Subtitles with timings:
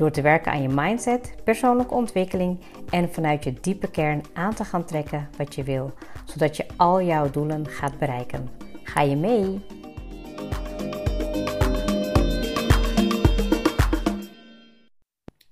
[0.00, 4.64] Door te werken aan je mindset, persoonlijke ontwikkeling en vanuit je diepe kern aan te
[4.64, 5.92] gaan trekken wat je wil,
[6.24, 8.48] zodat je al jouw doelen gaat bereiken.
[8.82, 9.60] Ga je mee?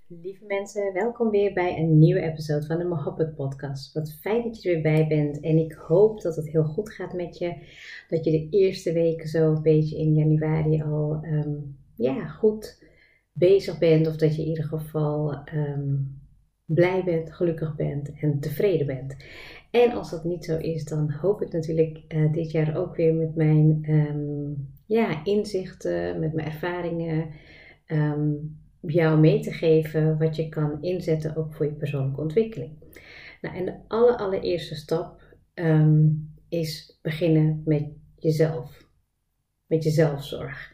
[0.07, 3.93] Lieve mensen, welkom weer bij een nieuwe episode van de Mohabbat Podcast.
[3.93, 6.93] Wat fijn dat je er weer bij bent en ik hoop dat het heel goed
[6.93, 7.55] gaat met je.
[8.09, 11.55] Dat je de eerste weken zo een beetje in januari al ehm,
[11.95, 12.87] ja, goed
[13.39, 15.95] bezig bent of dat je in ieder geval ehm,
[16.65, 19.17] blij bent, gelukkig bent en tevreden bent.
[19.71, 23.15] En als dat niet zo is, dan hoop ik natuurlijk uh, dit jaar ook weer
[23.15, 27.31] met mijn um, ja, inzichten, met mijn ervaringen,
[27.87, 32.73] um, jou mee te geven wat je kan inzetten ook voor je persoonlijke ontwikkeling.
[33.41, 35.23] Nou, en de aller, allereerste stap
[36.49, 37.85] is beginnen met
[38.17, 38.87] jezelf,
[39.67, 40.73] met je zelfzorg.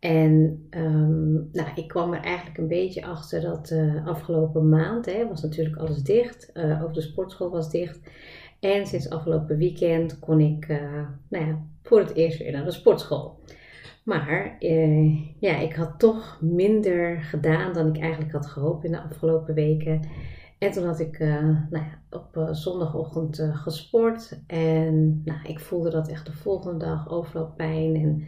[0.00, 5.28] En um, nou, ik kwam er eigenlijk een beetje achter dat uh, afgelopen maand hè,
[5.28, 6.50] was natuurlijk alles dicht.
[6.54, 8.00] Uh, ook de sportschool was dicht.
[8.60, 12.70] En sinds afgelopen weekend kon ik uh, nou ja, voor het eerst weer naar de
[12.70, 13.38] sportschool.
[14.04, 14.56] Maar
[15.38, 20.00] ja, ik had toch minder gedaan dan ik eigenlijk had gehoopt in de afgelopen weken.
[20.58, 24.42] En toen had ik nou ja, op zondagochtend gesport.
[24.46, 27.96] En nou, ik voelde dat echt de volgende dag overal pijn.
[27.96, 28.24] En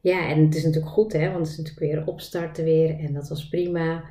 [0.00, 3.12] ja, en het is natuurlijk goed, hè, want het is natuurlijk weer opstarten weer en
[3.12, 4.04] dat was prima.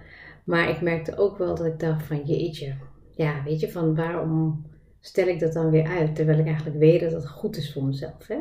[0.44, 2.74] Maar ik merkte ook wel dat ik dacht van jeetje,
[3.16, 4.66] ja, weet je, van waarom
[5.00, 6.16] stel ik dat dan weer uit?
[6.16, 8.28] Terwijl ik eigenlijk weet dat het goed is voor mezelf.
[8.28, 8.38] Hè?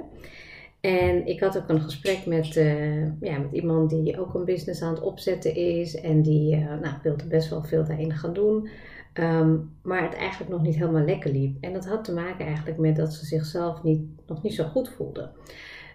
[0.81, 4.83] En ik had ook een gesprek met, uh, ja, met iemand die ook een business
[4.83, 6.00] aan het opzetten is.
[6.00, 8.69] En die uh, nou, wilde best wel veel daarin gaan doen.
[9.15, 11.56] Um, maar het eigenlijk nog niet helemaal lekker liep.
[11.61, 14.89] En dat had te maken eigenlijk met dat ze zichzelf niet, nog niet zo goed
[14.89, 15.31] voelde.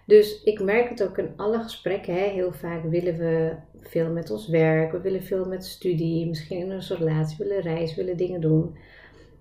[0.06, 2.14] Dus ik merk het ook in alle gesprekken.
[2.14, 2.28] Hè.
[2.28, 6.70] Heel vaak willen we veel met ons werk, we willen veel met studie, misschien in
[6.70, 8.76] een relatie, willen reizen, willen dingen doen.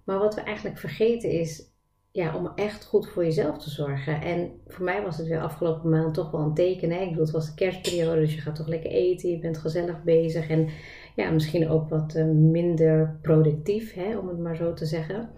[0.03, 1.72] Maar wat we eigenlijk vergeten is
[2.12, 4.22] ja, om echt goed voor jezelf te zorgen.
[4.22, 6.91] En voor mij was het weer afgelopen maand toch wel een teken.
[6.91, 7.00] Hè?
[7.00, 10.03] Ik bedoel, het was de kerstperiode, dus je gaat toch lekker eten, je bent gezellig
[10.03, 10.50] bezig.
[10.50, 10.69] En
[11.16, 15.30] ja, misschien ook wat uh, minder productief, hè, om het maar zo te zeggen.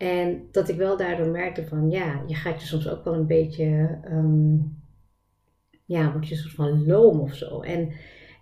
[0.00, 3.26] En dat ik wel daardoor merkte van ja, je gaat je soms ook wel een
[3.26, 4.82] beetje, um,
[5.84, 7.60] ja, word je soort van loom of zo.
[7.60, 7.92] En,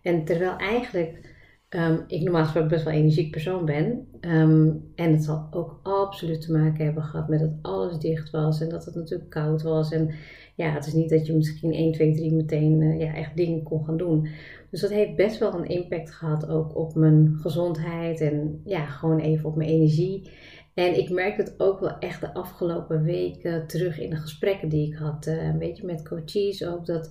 [0.03, 1.37] en terwijl eigenlijk
[1.69, 4.09] um, ik normaal gesproken best wel een energiek persoon ben.
[4.21, 8.61] Um, en het zal ook absoluut te maken hebben gehad met dat alles dicht was
[8.61, 9.93] en dat het natuurlijk koud was.
[9.93, 10.15] En
[10.55, 13.63] ja, het is niet dat je misschien 1, 2, 3 meteen uh, ja, echt dingen
[13.63, 14.29] kon gaan doen.
[14.71, 19.19] Dus dat heeft best wel een impact gehad ook op mijn gezondheid en ja, gewoon
[19.19, 20.31] even op mijn energie.
[20.79, 24.93] En ik merk het ook wel echt de afgelopen weken terug in de gesprekken die
[24.93, 25.27] ik had.
[25.27, 26.87] Uh, een beetje met coaches ook.
[26.87, 27.11] Dat,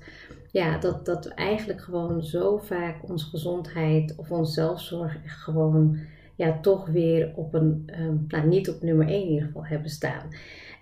[0.51, 5.97] ja, dat, dat we eigenlijk gewoon zo vaak onze gezondheid of onze zelfzorg gewoon
[6.35, 9.89] ja, toch weer op een, um, nou niet op nummer 1 in ieder geval hebben
[9.89, 10.29] staan.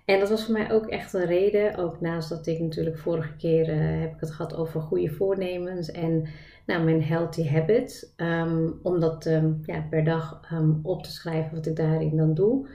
[0.06, 1.76] En dat was voor mij ook echt een reden.
[1.76, 5.90] Ook naast dat ik natuurlijk vorige keer uh, heb ik het gehad over goede voornemens
[5.90, 6.28] en
[6.66, 8.12] nou, mijn healthy habits.
[8.16, 12.34] Um, om dat um, ja, per dag um, op te schrijven wat ik daarin dan
[12.34, 12.68] doe.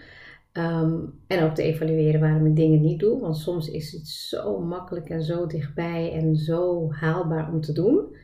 [1.27, 3.19] en ook te evalueren waarom ik dingen niet doe.
[3.19, 8.15] Want soms is het zo makkelijk en zo dichtbij en zo haalbaar om te doen.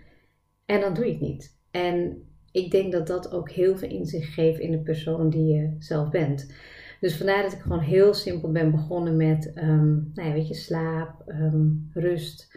[0.66, 1.58] En dan doe je het niet.
[1.72, 5.76] En ik denk dat dat ook heel veel inzicht geeft in de persoon die je
[5.80, 6.54] zelf bent.
[7.00, 11.24] Dus vandaar dat ik gewoon heel simpel ben begonnen met nou ja, weet je, slaap,
[11.94, 12.56] rust.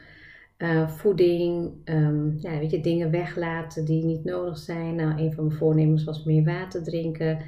[0.58, 4.94] Uh, voeding, um, ja, weet je, dingen weglaten die niet nodig zijn.
[4.94, 7.38] Nou, een van mijn voornemens was meer water drinken.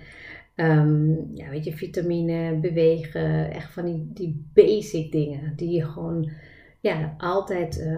[1.34, 3.50] Ja, weet je, vitamine, bewegen.
[3.50, 6.30] Echt van die, die basic dingen die je gewoon
[6.80, 7.88] ja, altijd,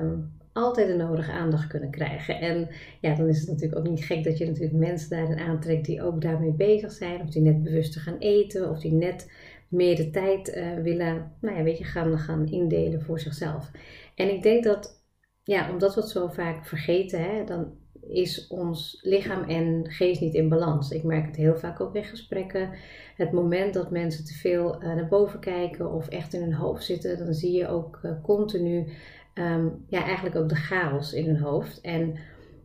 [0.55, 2.41] altijd de nodige aandacht kunnen krijgen.
[2.41, 2.69] En
[3.01, 6.03] ja, dan is het natuurlijk ook niet gek dat je natuurlijk mensen daarin aantrekt die
[6.03, 7.21] ook daarmee bezig zijn.
[7.21, 8.71] Of die net bewuster gaan eten.
[8.71, 9.31] Of die net
[9.69, 13.71] meer de tijd uh, willen, nou ja, weet je, gaan, gaan indelen voor zichzelf.
[14.15, 15.03] En ik denk dat
[15.43, 17.73] ja, omdat we het zo vaak vergeten, hè, dan
[18.09, 20.91] is ons lichaam en geest niet in balans.
[20.91, 22.71] Ik merk het heel vaak ook in gesprekken.
[23.17, 26.85] Het moment dat mensen te veel uh, naar boven kijken of echt in hun hoofd
[26.85, 28.87] zitten, dan zie je ook uh, continu
[29.35, 31.81] um, ja, eigenlijk ook de chaos in hun hoofd.
[31.81, 32.15] En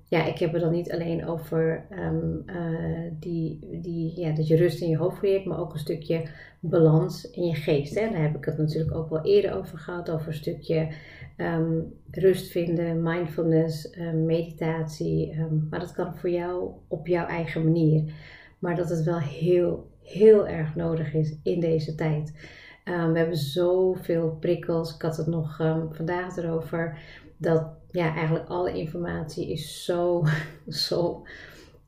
[0.06, 4.56] ja, ik heb het dan niet alleen over um, uh, die, die, ja, dat je
[4.56, 6.28] rust in je hoofd creëert, maar ook een stukje
[6.60, 8.00] balans in je geest.
[8.00, 8.10] Hè?
[8.10, 10.88] Daar heb ik het natuurlijk ook wel eerder over gehad, over een stukje
[11.38, 15.36] um, rust vinden, mindfulness, meditatie.
[15.70, 18.14] maar dat kan voor jou op jouw eigen manier.
[18.60, 22.34] Maar dat het wel heel, heel erg nodig is in deze tijd.
[22.90, 24.96] We hebben zoveel prikkels.
[24.96, 25.56] Ik had het nog
[25.92, 26.98] vandaag erover
[27.38, 30.24] dat ja, eigenlijk alle informatie is zo,
[30.68, 31.26] zo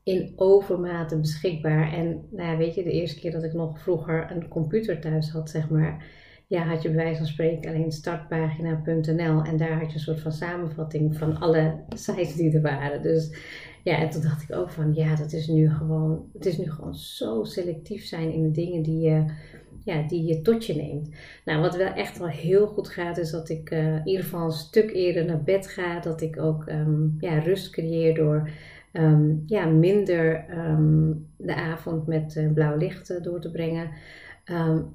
[0.02, 1.92] in overmate beschikbaar.
[1.92, 5.30] En nou ja, weet je, de eerste keer dat ik nog vroeger een computer thuis
[5.30, 6.06] had, zeg maar,
[6.46, 10.20] ja, had je bij wijze van spreken alleen startpagina.nl en daar had je een soort
[10.20, 13.02] van samenvatting van alle sites die er waren.
[13.02, 13.34] Dus
[13.82, 16.70] ja, en toen dacht ik ook van, ja, dat is nu gewoon, het is nu
[16.70, 19.24] gewoon zo selectief zijn in de dingen die je
[19.84, 21.08] ja, die je tot je neemt.
[21.44, 24.44] Nou, wat wel echt wel heel goed gaat, is dat ik uh, in ieder geval
[24.44, 26.00] een stuk eerder naar bed ga.
[26.00, 28.50] Dat ik ook um, ja, rust creëer door
[28.92, 33.90] um, ja, minder um, de avond met uh, blauw licht door te brengen.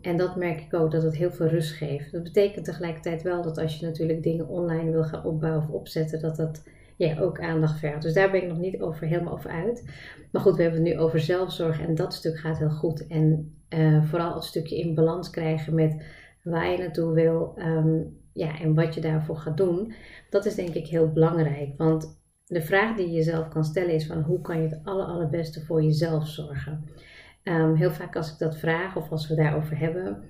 [0.01, 2.11] en dat merk ik ook dat het heel veel rust geeft.
[2.11, 6.21] Dat betekent tegelijkertijd wel dat als je natuurlijk dingen online wil gaan opbouwen of opzetten,
[6.21, 6.63] dat dat
[6.97, 8.01] ja, ook aandacht vergt.
[8.01, 9.85] Dus daar ben ik nog niet over, helemaal over uit.
[10.31, 13.07] Maar goed, we hebben het nu over zelfzorg en dat stuk gaat heel goed.
[13.07, 16.03] En uh, vooral het stukje in balans krijgen met
[16.44, 19.94] waar je naartoe wil um, ja, en wat je daarvoor gaat doen.
[20.29, 21.77] Dat is denk ik heel belangrijk.
[21.77, 25.05] Want de vraag die je jezelf kan stellen is van hoe kan je het aller,
[25.05, 26.83] allerbeste voor jezelf zorgen?
[27.44, 30.23] Um, heel vaak als ik dat vraag of als we daarover hebben,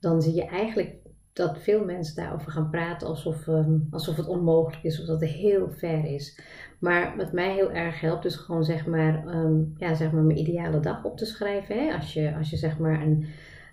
[0.00, 0.96] dan zie je eigenlijk
[1.34, 5.30] dat veel mensen daarover gaan praten alsof, um, alsof het onmogelijk is of dat het
[5.30, 6.40] heel ver is.
[6.78, 10.38] Maar wat mij heel erg helpt, is gewoon zeg maar, um, ja, zeg maar mijn
[10.38, 11.76] ideale dag op te schrijven.
[11.76, 11.94] Hè?
[11.94, 13.26] Als, je, als je zeg maar een,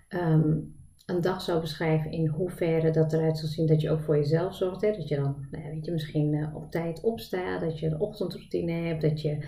[0.08, 0.74] um,
[1.06, 4.54] een dag zou beschrijven in hoeverre dat eruit zal zien dat je ook voor jezelf
[4.54, 4.80] zorgt.
[4.80, 4.92] Hè?
[4.92, 8.72] Dat je dan nou, weet je, misschien uh, op tijd opstaat, dat je een ochtendroutine
[8.72, 9.38] hebt, dat je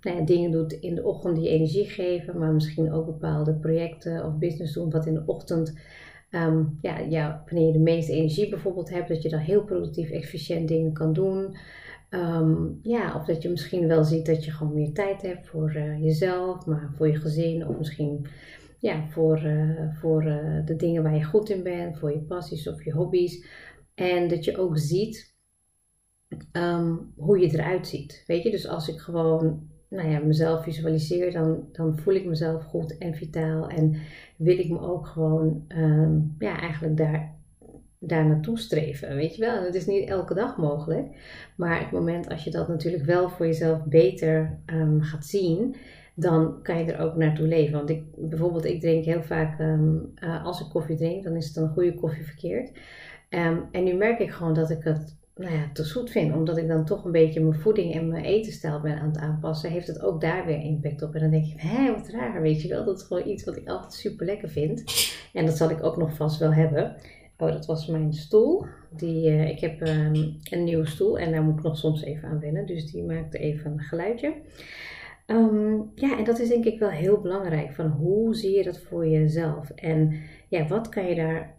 [0.00, 4.24] nou ja, dingen doet in de ochtend die energie geven, maar misschien ook bepaalde projecten
[4.24, 5.74] of business doen wat in de ochtend
[6.30, 10.10] Um, ja, ja, wanneer je de meeste energie bijvoorbeeld hebt, dat je dan heel productief,
[10.10, 11.56] efficiënt dingen kan doen.
[12.10, 15.74] Um, ja, of dat je misschien wel ziet dat je gewoon meer tijd hebt voor
[15.76, 18.26] uh, jezelf, maar voor je gezin of misschien
[18.78, 22.68] ja, voor, uh, voor uh, de dingen waar je goed in bent, voor je passies
[22.68, 23.46] of je hobby's.
[23.94, 25.34] En dat je ook ziet
[26.52, 28.24] um, hoe je eruit ziet.
[28.26, 32.64] Weet je, dus als ik gewoon nou ja, mezelf visualiseer, dan, dan voel ik mezelf
[32.64, 33.68] goed en vitaal.
[33.68, 33.96] En
[34.36, 37.34] wil ik me ook gewoon um, ja, eigenlijk daar,
[37.98, 39.14] daar naartoe streven.
[39.14, 41.06] Weet je wel, het is niet elke dag mogelijk.
[41.56, 45.76] Maar het moment als je dat natuurlijk wel voor jezelf beter um, gaat zien,
[46.14, 47.76] dan kan je er ook naartoe leven.
[47.76, 51.46] Want ik, bijvoorbeeld, ik drink heel vaak, um, uh, als ik koffie drink, dan is
[51.46, 52.72] het een goede koffie verkeerd.
[53.28, 56.68] en nu merk ik gewoon dat ik het nou ja, te zoet vind, omdat ik
[56.68, 60.00] dan toch een beetje mijn voeding en mijn etenstijl ben aan het aanpassen, heeft het
[60.00, 61.14] ook daar weer impact op.
[61.14, 62.84] En dan denk ik, hé, wat raar, weet je wel.
[62.84, 64.84] Dat is gewoon iets wat ik altijd super lekker vind.
[65.32, 66.96] En dat zal ik ook nog vast wel hebben.
[67.38, 68.64] Oh, dat was mijn stoel.
[68.96, 72.28] Die, uh, ik heb um, een nieuwe stoel en daar moet ik nog soms even
[72.28, 72.66] aan wennen.
[72.66, 74.34] Dus die maakte even een geluidje.
[75.26, 77.72] Um, ja, en dat is denk ik wel heel belangrijk.
[77.72, 79.70] Van hoe zie je dat voor jezelf?
[79.70, 80.12] En
[80.48, 81.56] ja, wat kan je daar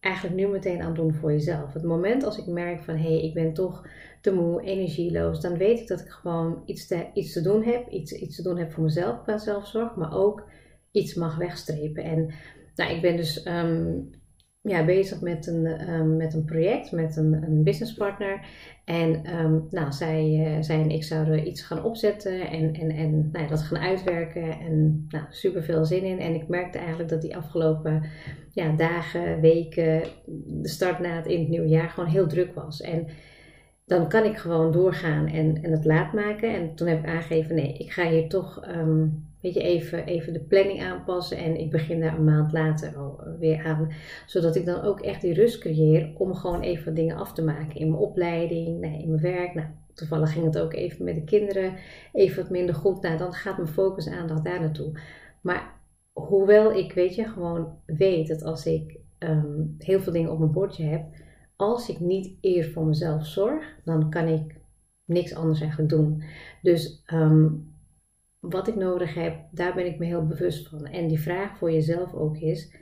[0.00, 1.72] eigenlijk nu meteen aan doen voor jezelf.
[1.72, 3.86] Het moment als ik merk van hé, hey, ik ben toch
[4.20, 7.88] te moe, energieloos, dan weet ik dat ik gewoon iets te, iets te doen heb.
[7.88, 10.48] Iets, iets te doen heb voor mezelf qua zelfzorg, maar ook
[10.90, 12.04] iets mag wegstrepen.
[12.04, 12.34] En
[12.74, 14.10] nou, ik ben dus um,
[14.68, 18.40] ja, bezig met een, um, met een project, met een, een businesspartner.
[18.84, 23.28] En um, nou, zij, uh, zij en ik zouden iets gaan opzetten en, en, en
[23.32, 24.60] nou, dat gaan uitwerken.
[24.60, 26.18] En nou, super veel zin in.
[26.18, 28.02] En ik merkte eigenlijk dat die afgelopen
[28.50, 30.02] ja, dagen, weken,
[30.46, 32.80] de start na het in het nieuwe jaar gewoon heel druk was.
[32.80, 33.06] En
[33.86, 36.54] dan kan ik gewoon doorgaan en, en het laat maken.
[36.54, 40.32] En toen heb ik aangegeven, nee, ik ga hier toch um, weet je, even, even
[40.32, 41.36] de planning aanpassen.
[41.36, 43.92] En ik begin daar een maand later al weer aan.
[44.26, 47.80] Zodat ik dan ook echt die rust creëer om gewoon even dingen af te maken.
[47.80, 49.54] In mijn opleiding, nee, in mijn werk.
[49.54, 51.74] Nou, toevallig ging het ook even met de kinderen
[52.12, 53.02] even wat minder goed.
[53.02, 55.00] Nou, dan gaat mijn focus aandacht daar naartoe.
[55.40, 55.74] Maar
[56.12, 60.52] hoewel ik, weet je, gewoon weet dat als ik um, heel veel dingen op mijn
[60.52, 61.04] bordje heb,
[61.56, 64.54] als ik niet eerst voor mezelf zorg, dan kan ik
[65.04, 66.22] niks anders eigenlijk doen.
[66.62, 67.74] Dus um,
[68.40, 70.86] wat ik nodig heb, daar ben ik me heel bewust van.
[70.86, 72.74] En die vraag voor jezelf ook is,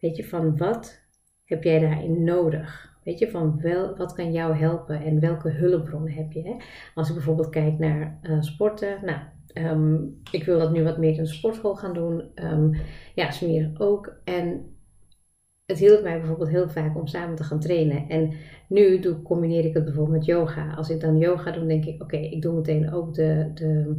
[0.00, 1.02] weet je, van wat
[1.44, 2.92] heb jij daarin nodig?
[3.04, 6.42] Weet je, van wel, wat kan jou helpen en welke hulpbronnen heb je?
[6.42, 6.56] Hè?
[6.94, 9.18] Als ik bijvoorbeeld kijk naar uh, sporten, nou,
[9.54, 12.30] um, ik wil dat nu wat meer in de sportschool gaan doen.
[12.34, 12.74] Um,
[13.14, 14.16] ja, smeren ook.
[14.24, 14.73] En
[15.66, 18.08] het hielp mij bijvoorbeeld heel vaak om samen te gaan trainen.
[18.08, 18.32] En
[18.68, 20.74] nu doe, combineer ik het bijvoorbeeld met yoga.
[20.74, 23.96] Als ik dan yoga doe, denk ik, oké, ik doe meteen ook de, de,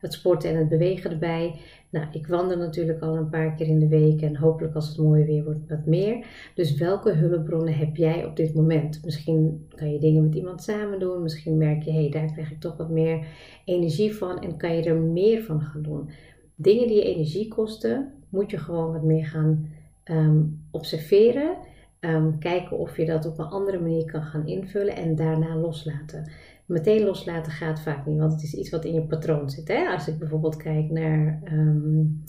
[0.00, 1.60] het sporten en het bewegen erbij.
[1.90, 4.98] Nou, ik wandel natuurlijk al een paar keer in de week en hopelijk als het
[4.98, 6.26] mooi weer wordt wat meer.
[6.54, 9.04] Dus welke hulpbronnen heb jij op dit moment?
[9.04, 11.22] Misschien kan je dingen met iemand samen doen.
[11.22, 13.26] Misschien merk je, hé, hey, daar krijg ik toch wat meer
[13.64, 16.10] energie van en kan je er meer van gaan doen.
[16.54, 19.76] Dingen die je energie kosten, moet je gewoon wat meer gaan
[20.08, 21.56] Ehm, observeren.
[22.00, 26.30] Um, kijken of je dat op een andere manier kan gaan invullen en daarna loslaten.
[26.66, 29.68] Meteen loslaten gaat vaak niet, want het is iets wat in je patroon zit.
[29.68, 29.88] Hè?
[29.88, 32.24] Als ik bijvoorbeeld kijk naar, um,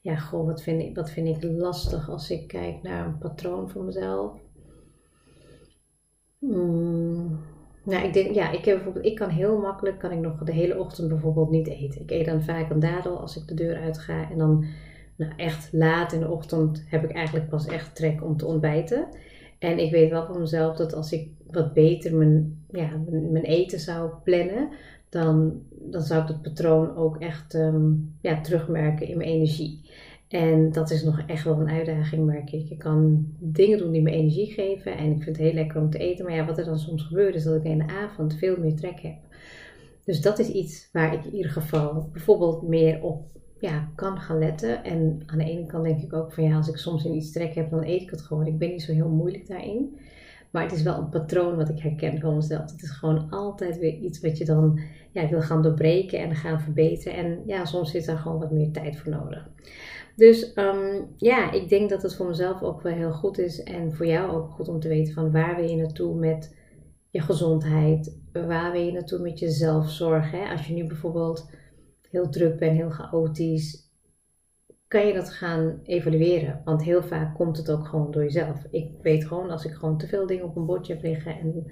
[0.00, 3.70] ja, goh, wat vind, ik, wat vind ik lastig als ik kijk naar een patroon
[3.70, 4.38] voor mezelf?
[6.38, 7.38] Hmm.
[7.84, 10.52] Nou, ik denk, ja, ik, heb bijvoorbeeld, ik kan heel makkelijk, kan ik nog de
[10.52, 12.00] hele ochtend bijvoorbeeld niet eten.
[12.00, 14.64] Ik eet dan vaak een dadel als ik de deur uit ga en dan
[15.16, 19.08] nou, echt laat in de ochtend heb ik eigenlijk pas echt trek om te ontbijten.
[19.58, 23.80] En ik weet wel van mezelf dat als ik wat beter mijn, ja, mijn eten
[23.80, 24.68] zou plannen,
[25.08, 29.80] dan, dan zou ik het patroon ook echt ehm, ja, terugmerken in mijn energie.
[30.28, 32.70] En dat is nog echt wel een uitdaging, merk ik.
[32.70, 35.90] Ik kan dingen doen die me energie geven en ik vind het heel lekker om
[35.90, 36.24] te eten.
[36.24, 38.76] Maar ja, wat er dan soms gebeurt is dat ik in de avond veel meer
[38.76, 39.16] trek heb.
[40.04, 43.22] Dus dat is iets waar ik in ieder geval bijvoorbeeld meer op
[43.64, 44.84] ja, kan gaan letten.
[44.84, 47.32] En aan de ene kant denk ik ook van ja, als ik soms in iets
[47.32, 48.46] trek heb, dan eet ik het gewoon.
[48.46, 49.98] Ik ben niet zo heel moeilijk daarin.
[50.50, 52.70] Maar het is wel een patroon wat ik herken van mezelf.
[52.70, 54.80] Het is gewoon altijd weer iets wat je dan
[55.12, 57.18] ja, wil gaan doorbreken en gaan verbeteren.
[57.18, 59.50] En ja, soms is daar gewoon wat meer tijd voor nodig.
[60.16, 63.62] Dus ehm, ja, ik denk dat het voor mezelf ook wel heel goed is.
[63.62, 66.54] En voor jou ook goed om te weten van waar wil je naartoe met
[67.10, 68.18] je gezondheid.
[68.32, 70.30] Waar wil je naartoe met je zelfzorg.
[70.30, 70.50] Hè?
[70.50, 71.48] Als je nu bijvoorbeeld
[72.14, 73.92] heel druk ben, heel chaotisch,
[74.88, 76.60] kan je dat gaan evalueren.
[76.64, 78.66] Want heel vaak komt het ook gewoon door jezelf.
[78.70, 81.66] Ik weet gewoon, als ik gewoon te veel dingen op een bordje heb liggen en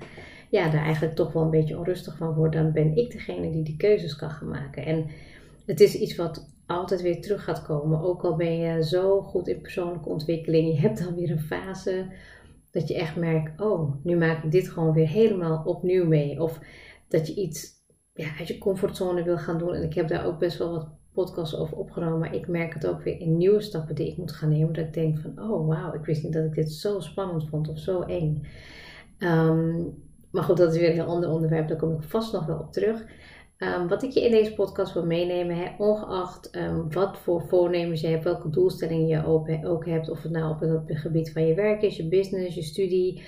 [0.50, 3.62] ja, daar eigenlijk toch wel een beetje onrustig van word, dan ben ik degene die
[3.62, 4.84] die keuzes kan gaan maken.
[4.84, 5.06] En
[5.66, 8.00] het is iets wat altijd weer terug gaat komen.
[8.00, 12.06] Ook al ben je zo goed in persoonlijke ontwikkeling, je hebt dan weer een fase
[12.70, 16.42] dat je echt merkt, oh, nu maak ik dit gewoon weer helemaal opnieuw mee.
[16.42, 16.60] Of
[17.08, 17.81] dat je iets
[18.14, 19.74] ja, uit je comfortzone wil gaan doen.
[19.74, 22.18] En ik heb daar ook best wel wat podcasts over opgenomen.
[22.18, 24.72] Maar ik merk het ook weer in nieuwe stappen die ik moet gaan nemen.
[24.72, 27.68] Dat ik denk van, oh wauw, ik wist niet dat ik dit zo spannend vond
[27.68, 28.46] of zo eng.
[29.18, 29.82] Ehm,
[30.30, 31.68] maar goed, dat is weer een heel ander onderwerp.
[31.68, 33.04] Daar kom ik vast nog wel op terug.
[33.56, 38.06] Ehm, wat ik je in deze podcast wil meenemen, ongeacht um, wat voor voornemens je
[38.06, 41.54] hebt, welke doelstellingen je ook, ook, hebt, of het nou op het gebied van je
[41.54, 43.22] werk is, je business, je studie,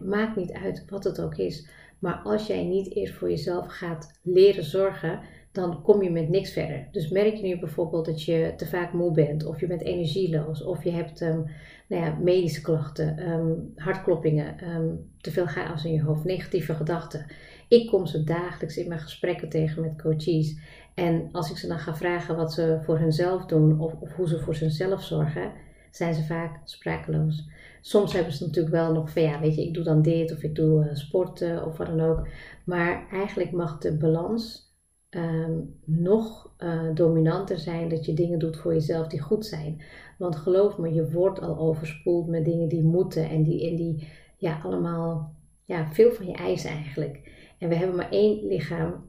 [0.00, 1.68] maakt niet uit wat het ook is.
[2.02, 5.20] Maar als jij niet eerst voor jezelf gaat leren zorgen,
[5.52, 6.88] dan kom je met niks verder.
[6.90, 10.64] Dus merk je nu bijvoorbeeld dat je te vaak moe bent, of je bent energieloos,
[10.64, 11.44] of je hebt um,
[11.88, 17.26] nou ja, medische klachten, um, hartkloppingen, um, te veel chaos in je hoofd, negatieve gedachten.
[17.68, 20.58] Ik kom ze dagelijks in mijn gesprekken tegen met coaches.
[20.94, 24.28] En als ik ze dan ga vragen wat ze voor hunzelf doen of, of hoe
[24.28, 25.52] ze voor zichzelf zorgen,
[25.92, 27.48] zijn ze vaak sprakeloos.
[27.80, 30.42] Soms hebben ze natuurlijk wel nog van ja, weet je, ik doe dan dit of
[30.42, 32.26] ik doe uh, sporten of wat dan ook.
[32.64, 34.72] Maar eigenlijk mag de balans
[35.08, 39.82] ehm, nog uh, dominanter zijn dat je dingen doet voor jezelf die goed zijn.
[40.18, 44.08] Want geloof me, je wordt al overspoeld met dingen die moeten en die, en die
[44.36, 45.34] ja, allemaal
[45.64, 47.30] ja, veel van je eisen eigenlijk.
[47.58, 49.04] En we hebben maar één lichaam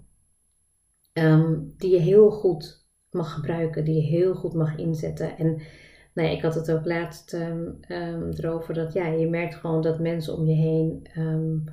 [1.13, 5.37] ehm, die je heel goed mag gebruiken, die je heel goed mag inzetten.
[5.37, 5.61] En
[6.13, 7.79] nou ik had het ook laatst um,
[8.31, 11.63] erover dat ja, je merkt gewoon dat mensen om je heen um,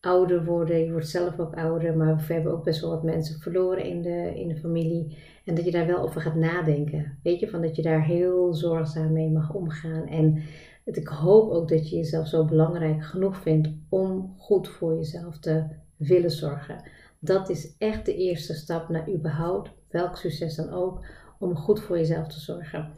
[0.00, 0.84] ouder worden.
[0.84, 4.02] Je wordt zelf ook ouder, maar we hebben ook best wel wat mensen verloren in
[4.02, 5.18] de, in de familie.
[5.44, 7.18] En dat je daar wel over gaat nadenken.
[7.22, 10.06] Weet je, van dat je daar heel zorgzaam mee mag omgaan.
[10.06, 10.42] En
[10.84, 15.64] ik hoop ook dat je jezelf zo belangrijk genoeg vindt om goed voor jezelf te
[15.96, 16.82] willen zorgen.
[17.18, 21.06] Dat is echt de eerste stap naar überhaupt, welk succes dan ook,
[21.38, 22.92] om goed voor jezelf te zorgen.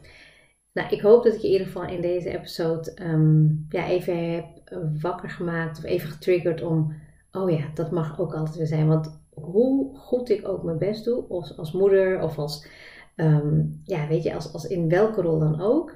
[0.73, 4.33] Nou, ik hoop dat ik je in ieder geval in deze episode um, ja, even
[4.33, 4.45] heb
[5.01, 6.93] wakker gemaakt of even getriggerd om,
[7.31, 8.87] oh ja, dat mag ook altijd weer zijn.
[8.87, 12.67] Want hoe goed ik ook mijn best doe, of als moeder of als,
[13.15, 15.95] um, ja, weet je, als, als in welke rol dan ook.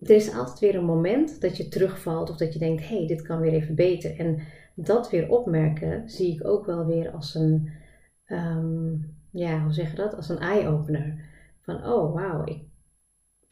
[0.00, 3.06] Er is altijd weer een moment dat je terugvalt of dat je denkt, hé, hey,
[3.06, 4.18] dit kan weer even beter.
[4.18, 4.40] En
[4.74, 7.70] dat weer opmerken zie ik ook wel weer als een,
[8.28, 10.16] um, ja, hoe zeg je dat?
[10.16, 11.30] Als een eye-opener.
[11.60, 12.62] Van, oh wauw, ik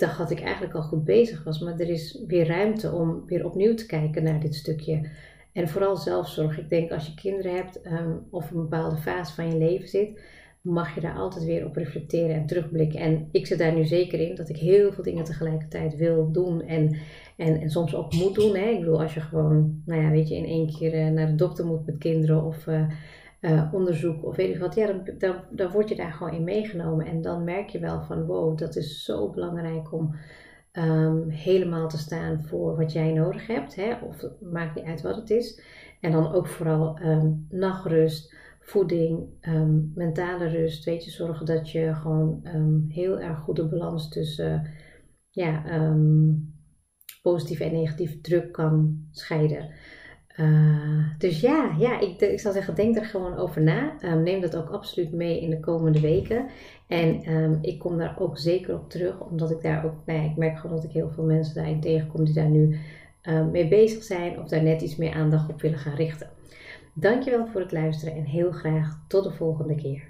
[0.01, 1.61] dacht dat ik eigenlijk al goed bezig was.
[1.61, 5.11] Maar er is weer ruimte om weer opnieuw te kijken naar dit stukje.
[5.53, 6.59] En vooral zelfzorg.
[6.59, 10.21] Ik denk als je kinderen hebt um, of een bepaalde fase van je leven zit,
[10.61, 13.01] mag je daar altijd weer op reflecteren en terugblikken.
[13.01, 16.63] En ik zit daar nu zeker in dat ik heel veel dingen tegelijkertijd wil doen
[16.63, 16.97] en,
[17.37, 18.57] en, en soms ook moet doen.
[18.57, 18.69] Hè.
[18.69, 21.35] Ik bedoel, als je gewoon, nou ja, weet je, in één keer eh, naar de
[21.35, 22.91] dokter moet met kinderen of uh,
[23.73, 27.07] onderzoek of weet ik wat, ja, dan, dan, dan word je daar gewoon in meegenomen.
[27.07, 30.15] En dan merk je wel van, wow, dat is zo belangrijk om
[30.73, 33.75] um, helemaal te staan voor wat jij nodig hebt.
[33.75, 33.95] Hè?
[33.95, 35.63] Of maakt niet uit wat het is.
[36.01, 40.85] En dan ook vooral um, nachtrust, voeding, um, mentale rust.
[40.85, 42.41] Weet je, zorgen dat je gewoon
[42.89, 44.71] heel erg goede balans tussen
[45.31, 45.63] ja,
[47.23, 49.71] positieve en negatieve druk kan scheiden.
[50.37, 53.93] Uh, dus ja, ja ik, ik zou zeggen, denk er gewoon over na.
[54.05, 56.47] Um, neem dat ook absoluut mee in de komende weken.
[56.87, 60.31] En um, ik kom daar ook zeker op terug, omdat ik daar ook, nou ja,
[60.31, 62.79] ik merk gewoon dat ik heel veel mensen daarin tegenkom die daar nu
[63.23, 66.29] um, mee bezig zijn of daar net iets meer aandacht op willen gaan richten.
[66.93, 70.10] Dankjewel voor het luisteren en heel graag tot de volgende keer.